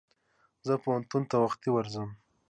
[0.67, 2.09] زه پوهنتون ته وختي ورځم.